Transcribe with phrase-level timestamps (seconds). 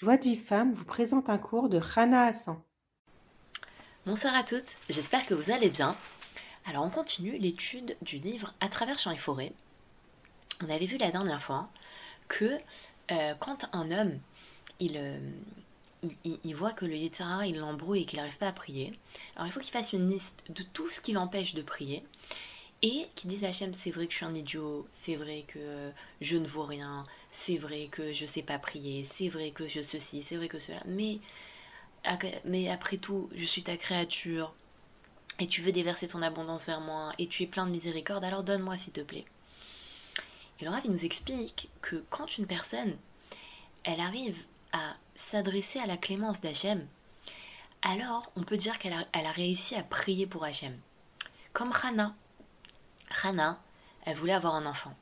[0.00, 2.60] Joie de vie femme vous présente un cours de Rana Hassan.
[4.06, 5.96] Bonsoir à toutes, j'espère que vous allez bien.
[6.66, 9.52] Alors on continue l'étude du livre À travers champs et forêts.
[10.64, 11.68] On avait vu la dernière fois
[12.28, 12.60] que
[13.10, 14.20] euh, quand un homme
[14.78, 15.18] il, euh,
[16.54, 18.96] voit que le Yetzara il l'embrouille et qu'il n'arrive pas à prier,
[19.34, 22.04] alors il faut qu'il fasse une liste de tout ce qui l'empêche de prier
[22.82, 25.90] et qu'il dise à Hachem c'est vrai que je suis un idiot, c'est vrai que
[26.20, 27.04] je ne vaux rien,
[27.40, 30.58] c'est vrai que je sais pas prier, c'est vrai que je ceci, c'est vrai que
[30.58, 31.20] cela, mais,
[32.44, 34.52] mais après tout, je suis ta créature,
[35.38, 38.42] et tu veux déverser ton abondance vers moi, et tu es plein de miséricorde, alors
[38.42, 39.24] donne-moi s'il te plaît.
[40.60, 42.96] Et le nous explique que quand une personne,
[43.84, 44.36] elle arrive
[44.72, 46.86] à s'adresser à la clémence d'Hachem,
[47.82, 50.76] alors on peut dire qu'elle a, réussi à prier pour Hachem.
[51.52, 52.14] Comme Hana.
[53.22, 53.60] Hana,
[54.04, 54.94] elle voulait avoir un enfant.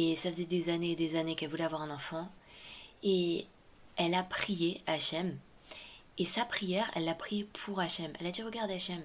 [0.00, 2.30] Et ça faisait des années et des années qu'elle voulait avoir un enfant.
[3.02, 3.46] Et
[3.96, 5.36] elle a prié Hachem.
[6.18, 8.12] Et sa prière, elle l'a prié pour Hachem.
[8.20, 9.02] Elle a dit Regarde Hachem,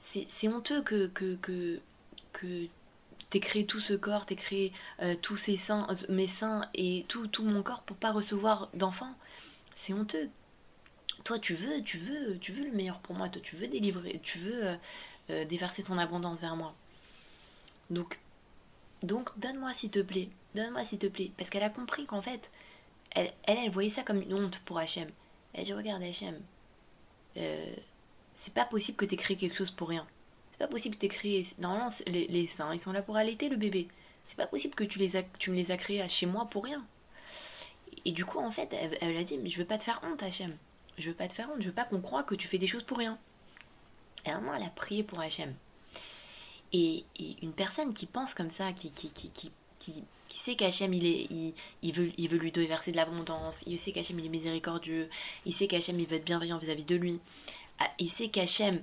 [0.00, 1.80] c'est honteux que, que, que,
[2.32, 2.66] que
[3.28, 7.04] t'aies créé tout ce corps, t'aies créé euh, tous ces seins, euh, mes seins et
[7.08, 9.12] tout, tout mon corps pour pas recevoir d'enfant.
[9.76, 10.30] C'est honteux.
[11.24, 13.28] Toi, tu veux, tu veux, tu veux le meilleur pour moi.
[13.28, 14.78] Toi, tu veux délivrer, tu veux
[15.28, 16.74] euh, déverser ton abondance vers moi.
[17.90, 18.18] Donc,
[19.02, 21.30] donc, donne-moi s'il te plaît, donne-moi s'il te plaît.
[21.36, 22.50] Parce qu'elle a compris qu'en fait,
[23.12, 25.08] elle, elle, voyait ça comme une honte pour Hachem.
[25.54, 26.40] Elle dit Regarde, Hachem,
[27.36, 27.74] euh,
[28.38, 30.06] c'est pas possible que tu aies créé quelque chose pour rien.
[30.52, 31.46] C'est pas possible que tu aies créé.
[31.58, 33.88] Normalement, les, les seins, ils sont là pour allaiter le bébé.
[34.26, 36.84] C'est pas possible que tu, les tu me les as créés chez moi pour rien.
[38.04, 38.68] Et du coup, en fait,
[39.00, 40.56] elle, a dit Mais je veux pas te faire honte, Hachem.
[40.98, 41.62] Je veux pas te faire honte.
[41.62, 43.18] Je veux pas qu'on croie que tu fais des choses pour rien.
[44.26, 45.54] Et vraiment, elle a prié pour Hachem.
[46.72, 47.04] Et,
[47.42, 49.50] une personne qui pense comme ça, qui, qui, qui, qui,
[50.28, 53.92] qui, sait qu'Hachem, il, est, il, veut, il veut lui verser de l'abondance, il sait
[53.92, 55.08] qu'Hachem, il est miséricordieux,
[55.46, 57.20] il sait qu'Hachem, il veut être bienveillant vis-à-vis de lui,
[57.78, 58.82] ah, il sait qu'Hachem,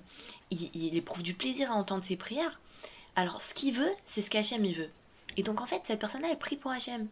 [0.50, 2.60] il, il, éprouve du plaisir à entendre ses prières,
[3.16, 4.90] alors ce qu'il veut, c'est ce qu'Hachem, il veut.
[5.38, 7.08] Et donc, en fait, cette personne-là, elle prie pour Hachem.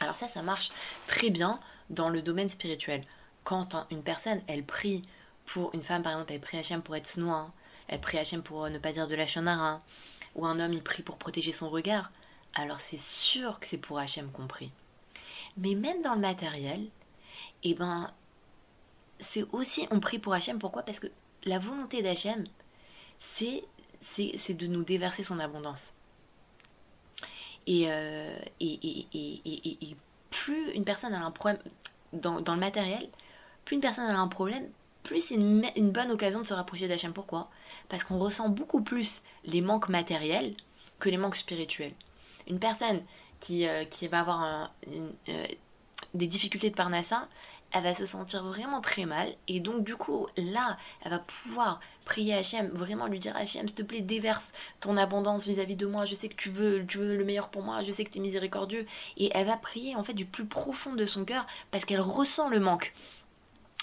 [0.00, 0.70] Alors ça, ça marche
[1.06, 1.60] très bien
[1.90, 3.04] dans le domaine spirituel.
[3.44, 5.02] Quand une personne, elle prie
[5.46, 7.50] pour une femme, par exemple, elle prie Hachem pour être noire,
[7.88, 9.82] elle prie Hachem pour euh, ne pas dire de la shonara,
[10.34, 12.10] ou un homme il prie pour protéger son regard,
[12.54, 14.70] alors c'est sûr que c'est pour Hachem qu'on prie.
[15.56, 16.86] Mais même dans le matériel,
[17.62, 18.12] eh ben,
[19.20, 20.82] c'est aussi, on prie pour Hachem, pourquoi?
[20.82, 21.08] Parce que
[21.44, 22.44] la volonté d'Hachem,
[23.18, 23.64] c'est,
[24.00, 25.80] c'est, de nous déverser son abondance.
[27.66, 29.96] Et, euh, et, et, et,
[30.30, 31.58] plus une personne a un problème
[32.12, 33.08] dans, dans, le matériel,
[33.64, 34.68] plus une personne a un problème,
[35.06, 37.12] plus c'est une, bonne occasion de se rapprocher d'Hachem.
[37.12, 37.48] Pourquoi?
[37.88, 40.54] Parce qu'on ressent beaucoup plus les manques matériels
[40.98, 41.92] que les manques spirituels.
[42.48, 43.02] Une personne
[43.40, 44.72] qui, euh, qui va avoir
[45.28, 45.46] euh,
[46.14, 47.28] des difficultés de parnassa,
[47.72, 49.34] elle va se sentir vraiment très mal.
[49.48, 53.74] Et donc, du coup, là, elle va pouvoir prier Hachem, vraiment lui dire Hachem, s'il
[53.74, 54.48] te plaît, déverse
[54.80, 56.04] ton abondance vis-à-vis de moi.
[56.04, 57.82] Je sais que tu veux, tu veux le meilleur pour moi.
[57.82, 58.86] Je sais que tu es miséricordieux.
[59.16, 62.48] Et elle va prier, en fait, du plus profond de son cœur parce qu'elle ressent
[62.48, 62.92] le manque.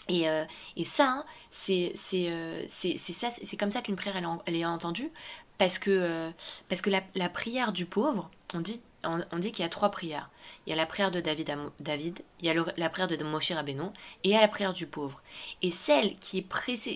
[0.10, 0.44] Et, euh,
[0.76, 5.12] et ça, hein, c'est euh, c'est comme ça qu'une prière elle, est entendue,
[5.58, 6.32] parce que, euh,
[6.68, 10.30] parce que la, prière du pauvre, on dit, on, dit qu'il y a trois prières.
[10.66, 13.52] Il y a la prière de David, David il y a la prière de Moshe
[13.52, 13.88] Rabbeinu,
[14.24, 15.22] et il y a la prière du pauvre.
[15.62, 16.46] Et celle qui,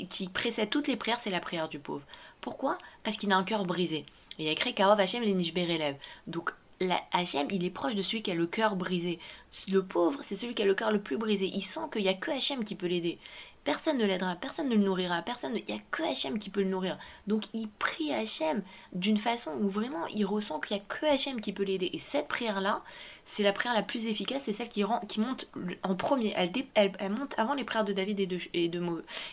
[0.09, 2.03] qui précède toutes les prières, c'est la prière du pauvre.
[2.41, 2.77] Pourquoi?
[3.03, 4.05] Parce qu'il a un cœur brisé.
[4.37, 5.95] il y a écrit Karov Hashem Lenishber
[6.27, 6.51] Donc
[7.11, 9.19] Hachem, il est proche de celui qui a le cœur brisé.
[9.67, 11.49] Le pauvre, c'est celui qui a le cœur le plus brisé.
[11.53, 13.17] Il sent qu'il n'y a que Hachem qui peut l'aider.
[13.63, 16.61] Personne ne l'aidera, personne ne le nourrira, personne il n'y a que Hachem qui peut
[16.61, 16.97] le nourrir.
[17.27, 21.41] Donc il prie Hachem d'une façon où vraiment il ressent qu'il n'y a que Hachem
[21.41, 21.89] qui peut l'aider.
[21.91, 22.81] Et cette prière-là,
[23.25, 25.49] c'est la prière la plus efficace, c'est celle qui, qui monte
[25.83, 26.33] en premier.
[26.35, 28.71] Elle, monte avant les prières de David et de, et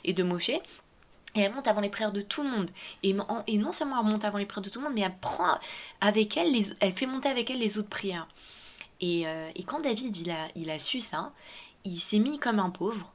[0.03, 0.51] et de Moshe.
[1.35, 2.71] Et elle monte avant les prières de tout le monde.
[3.03, 5.59] Et, non seulement elle monte avant les prières de tout le monde, mais elle prend
[6.01, 8.29] avec elle, elle fait monter avec elle les autres prières.
[9.01, 10.17] Et, euh, quand David
[10.55, 11.33] il a, su ça,
[11.85, 13.13] il s'est mis comme un pauvre.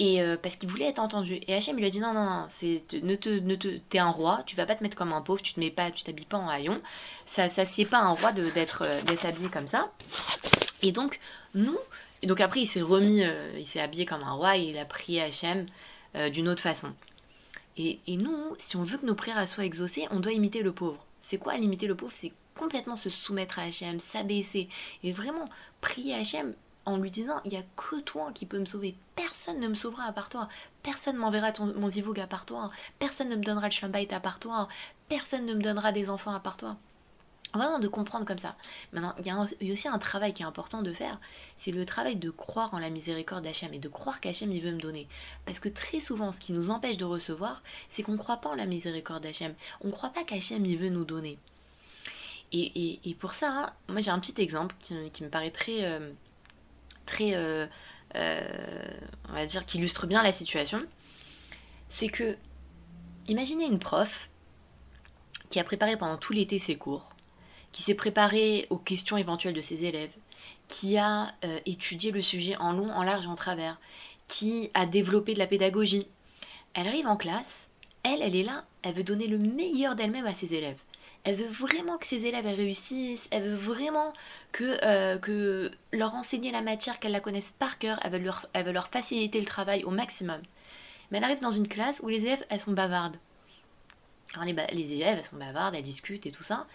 [0.00, 1.38] Et euh, parce qu'il voulait être entendu.
[1.46, 4.10] Et Hachem lui a dit non non non, c'est ne te ne te t'es un
[4.10, 6.26] roi, tu vas pas te mettre comme un pauvre, tu te mets pas, tu t'habilles
[6.26, 6.82] pas en haillon.
[7.26, 9.92] Ça ça sied pas un roi d'être euh, d'être habillé comme ça.
[10.82, 11.20] Et donc
[11.54, 11.78] nous,
[12.22, 13.22] et donc après il s'est remis,
[13.56, 15.66] il s'est habillé comme un roi et il a prié Hachem
[16.32, 16.92] d'une autre façon.
[17.76, 21.04] Et, nous, si on veut que nos prières soient exaucées, on doit imiter le pauvre.
[21.22, 22.12] C'est quoi imiter le pauvre?
[22.14, 24.68] C'est complètement se soumettre à Hachem, s'abaisser
[25.02, 25.48] et vraiment
[25.80, 26.54] prier Hachem
[26.86, 28.94] en lui disant il n'y a que toi qui peux me sauver.
[29.16, 30.48] Personne ne me sauvera à part toi.
[30.82, 32.70] Personne m'enverra mon zivug à part toi.
[32.98, 34.68] Personne ne me donnera le shambait à part toi.
[35.08, 36.76] Personne ne me donnera des enfants à part toi.
[37.54, 38.56] Vraiment de comprendre comme ça.
[38.92, 41.20] Maintenant, il y, a aussi un travail qui est important de faire,
[41.58, 44.72] c'est le travail de croire en la miséricorde d'Hachem et de croire qu'Hachem il veut
[44.72, 45.06] me donner.
[45.46, 48.50] Parce que très souvent, ce qui nous empêche de recevoir, c'est qu'on ne croit pas
[48.50, 49.54] en la miséricorde d'Hachem.
[49.82, 51.38] On ne croit pas qu'Hachem il veut nous donner.
[52.52, 56.12] Et, pour ça, moi j'ai un petit exemple qui, me paraît très, euh,
[57.06, 57.66] très, euh,
[58.14, 58.98] euh,
[59.28, 60.84] on va dire, qui illustre bien la situation.
[61.88, 62.36] C'est que,
[63.28, 64.28] imaginez une prof
[65.50, 67.13] qui a préparé pendant tout l'été ses cours
[67.74, 70.12] qui s'est préparé aux questions éventuelles de ses élèves,
[70.68, 73.78] qui a euh, étudié le sujet en long, en large en travers,
[74.28, 76.06] qui a développé de la pédagogie.
[76.74, 77.68] Elle arrive en classe,
[78.04, 80.78] elle, elle est là, elle veut donner le meilleur d'elle-même à ses élèves.
[81.24, 84.12] Elle veut vraiment que ses élèves réussissent, elle veut vraiment
[84.52, 88.46] que, euh, que leur enseigner la matière, qu'elles la connaissent par cœur, elle veut, leur,
[88.52, 90.40] elle veut leur faciliter le travail au maximum.
[91.10, 93.16] Mais elle arrive dans une classe où les élèves, elles sont bavardes.
[94.34, 96.66] Alors les, les élèves, elles sont bavardes, elles discutent et tout ça.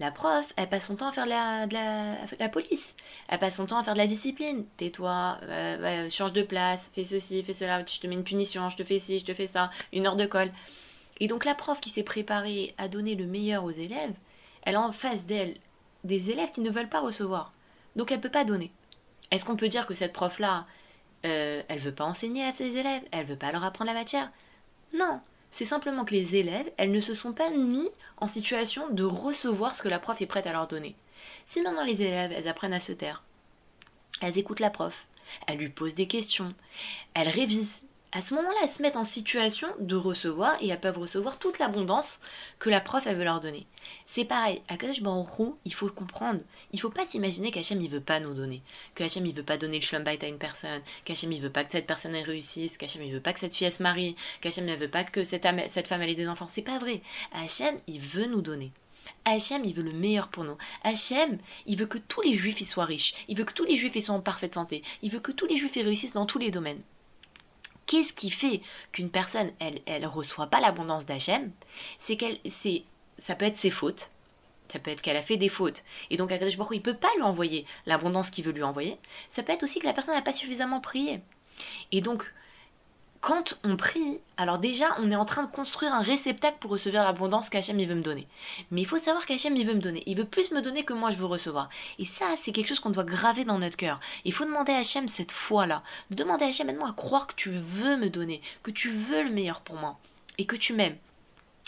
[0.00, 2.94] La prof, elle passe son temps à faire de la, police.
[3.28, 4.64] Elle passe son temps à faire de la discipline.
[4.78, 8.78] Tais-toi, euh, change de place, fais ceci, fais cela, je te mets une punition, je
[8.78, 10.52] te fais ci, je te fais ça, une heure de colle.
[11.20, 14.14] Et donc la prof qui s'est préparée à donner le meilleur aux élèves,
[14.62, 15.54] elle a en face d'elle
[16.02, 17.52] des élèves qui ne veulent pas recevoir.
[17.94, 18.72] Donc elle ne peut pas donner.
[19.30, 20.64] Est-ce qu'on peut dire que cette prof-là,
[21.26, 24.30] euh, elle veut pas enseigner à ses élèves, elle veut pas leur apprendre la matière?
[24.94, 25.20] Non,
[25.52, 27.88] c'est simplement que les élèves, elles ne se sont pas mis
[28.18, 30.94] en situation de recevoir ce que la prof est prête à leur donner.
[31.46, 33.22] Si maintenant les élèves, elles apprennent à se taire,
[34.20, 34.94] elles écoutent la prof,
[35.46, 36.54] elles lui posent des questions,
[37.14, 40.98] elles révisent, à ce moment-là, elles se mettent en situation de recevoir et elles peuvent
[40.98, 42.18] recevoir toute l'abondance
[42.58, 43.66] que la prof elle veut leur donner.
[44.06, 46.40] C'est pareil, à Kadosh Baruch il faut comprendre.
[46.72, 48.62] Il faut pas s'imaginer qu'Hachem il veut pas nous donner,
[48.96, 51.62] que Hachem il veut pas donner le shlambait à une personne, qu'Hachem il veut pas
[51.62, 54.74] que cette personne réussisse, qu'Hachem il veut pas que cette fille se marie, qu'Hachem ne
[54.74, 56.48] veut pas que cette, cette femme ait des enfants.
[56.50, 57.02] C'est pas vrai.
[57.32, 58.72] Hachem il veut nous donner.
[59.24, 60.56] Hachem, il veut le meilleur pour nous.
[60.82, 63.14] Hachem, il veut que tous les juifs y soient riches.
[63.28, 64.82] Il veut que tous les juifs y soient en parfaite santé.
[65.02, 66.80] Il veut que tous les juifs y réussissent dans tous les domaines.
[67.90, 68.60] Qu'est-ce qui fait
[68.92, 71.50] qu'une personne, elle, elle reçoit pas l'abondance d'Hachem?
[71.98, 72.84] C'est qu'elle, c'est,
[73.18, 74.10] ça peut être ses fautes.
[74.72, 75.82] Ça peut être qu'elle a fait des fautes.
[76.08, 78.96] Et donc, Akadosh Baruch il peut pas lui envoyer l'abondance qu'il veut lui envoyer.
[79.30, 81.18] Ça peut être aussi que la personne n'a pas suffisamment prié.
[81.90, 82.32] Et donc,
[83.20, 87.04] quand on prie, alors déjà, on est en train de construire un réceptacle pour recevoir
[87.04, 88.26] l'abondance qu'Hachem il veut me donner.
[88.70, 90.02] Mais il faut savoir qu'Hachem il veut me donner.
[90.06, 91.68] Il veut plus me donner que moi je veux recevoir.
[91.98, 94.00] Et ça, c'est quelque chose qu'on doit graver dans notre cœur.
[94.24, 95.82] Il faut demander à Hachem cette foi-là.
[96.10, 99.30] Demander à Hachem maintenant à croire que tu veux me donner, que tu veux le
[99.30, 99.98] meilleur pour moi
[100.38, 100.96] et que tu m'aimes.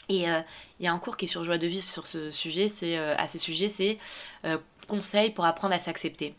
[0.08, 0.40] Et euh,
[0.80, 2.96] il y a un cours qui est sur Joie de vivre sur ce sujet, c'est
[2.96, 3.98] euh, à ce sujet, c'est
[4.44, 4.56] euh,
[4.88, 6.34] conseil pour apprendre à s'accepter.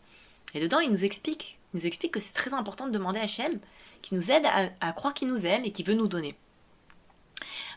[0.54, 3.24] Et dedans, il nous explique, il nous explique que c'est très important de demander à
[3.24, 3.60] Hachem
[4.04, 4.44] qui nous aide
[4.80, 6.36] à, croire qu'il nous aime et qui veut nous donner.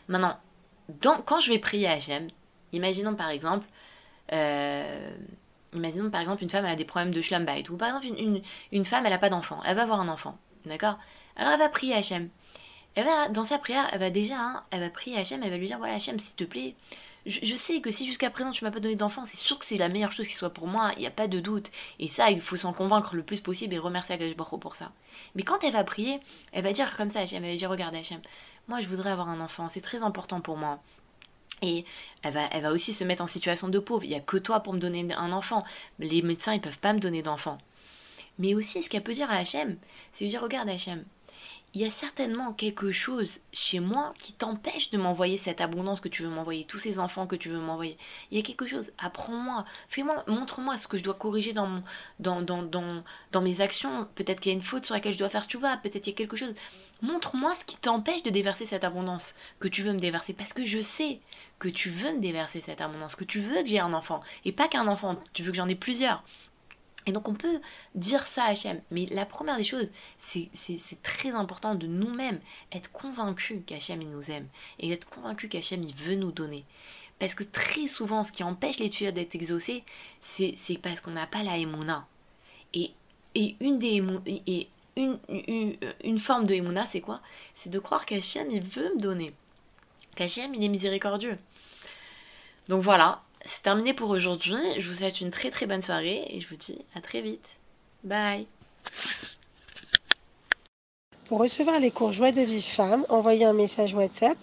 [0.08, 0.36] Maintenant,
[1.00, 2.28] quand je vais prier à Hachem,
[2.72, 3.66] imaginons par exemple,
[4.34, 5.10] euh,
[5.72, 8.20] imaginons par exemple une femme elle a des problèmes de schlambait, ou par exemple
[8.72, 10.36] une, femme elle n'a pas d'enfant, elle va avoir un enfant,
[10.66, 10.98] d'accord?
[11.36, 12.28] Alors elle va prier à Hachem.
[12.94, 15.50] Elle va, dans sa prière, elle va déjà, hein, elle va prier à Hachem, elle
[15.50, 16.74] va lui dire voilà Hachem, s'il te plaît,
[17.28, 19.76] je, sais que si jusqu'à présent tu m'as pas donné d'enfant, c'est sûr que c'est
[19.76, 21.70] la meilleure chose qui soit pour moi, il n'y a pas de doute.
[21.98, 24.92] Et ça, il faut s'en convaincre le plus possible et remercier Akash pour ça.
[25.34, 26.20] Mais quand elle va prier,
[26.52, 28.20] elle va dire comme ça à Hachem, elle va dire regarde Hachem,
[28.66, 30.80] moi je voudrais avoir un enfant, c'est très important pour moi.
[31.60, 31.84] Et
[32.22, 32.32] elle
[32.62, 34.04] va, aussi se mettre en situation de pauvre.
[34.04, 35.64] Il n'y a que toi pour me donner un enfant.
[35.98, 37.58] Les médecins, ils peuvent pas me donner d'enfant.
[38.38, 39.76] Mais aussi, ce qu'elle peut dire à Hachem,
[40.14, 41.04] c'est lui dire Regarde Hachem,
[41.74, 46.08] il y a certainement quelque chose chez moi qui t'empêche de m'envoyer cette abondance que
[46.08, 47.98] tu veux m'envoyer, tous ces enfants que tu veux m'envoyer.
[48.30, 51.82] Il y a quelque chose, apprends-moi, fais-moi, montre-moi ce que je dois corriger dans,
[53.42, 54.08] mes actions.
[54.14, 56.10] Peut-être qu'il y a une faute sur laquelle je dois faire, tu vois, peut-être il
[56.10, 56.54] y a quelque chose.
[57.02, 60.64] Montre-moi ce qui t'empêche de déverser cette abondance que tu veux me déverser, parce que
[60.64, 61.20] je sais
[61.58, 64.52] que tu veux me déverser cette abondance, que tu veux que j'ai un enfant, et
[64.52, 66.24] pas qu'un enfant, tu veux que j'en ai plusieurs.
[67.06, 67.60] Et donc on peut
[67.94, 68.80] dire ça à Hachem.
[68.90, 69.88] Mais la première des choses,
[70.20, 70.50] c'est
[71.02, 72.40] très important de nous-mêmes
[72.72, 74.48] être convaincus qu'Hachem il nous aime.
[74.78, 76.64] Et d'être convaincus qu'Hachem il veut nous donner.
[77.18, 79.84] Parce que très souvent, ce qui empêche les tuyaux d'être exaucés,
[80.22, 82.06] c'est parce qu'on n'a pas la émouna.
[82.74, 82.92] Et,
[83.34, 83.80] une,
[86.18, 87.20] forme de émouna, c'est quoi?
[87.56, 89.32] C'est de croire qu'Hachem il veut me donner.
[90.16, 91.38] Qu'Hachem il est miséricordieux.
[92.68, 94.56] Donc voilà, c'est terminé pour aujourd'hui.
[94.78, 97.46] Je vous souhaite une très très bonne soirée et je vous dis à très vite.
[98.04, 98.46] Bye
[101.26, 104.38] Pour recevoir les cours Joie de vie femme, envoyez un message WhatsApp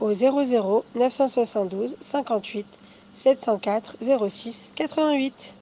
[0.00, 2.66] au 00 972 58
[3.14, 3.96] 704
[4.28, 5.54] 06 88.